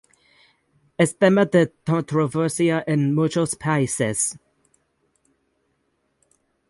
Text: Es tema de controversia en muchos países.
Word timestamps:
Es 1.03 1.11
tema 1.23 1.45
de 1.55 1.63
controversia 1.85 2.83
en 2.87 3.13
muchos 3.13 3.53
países. 3.55 4.35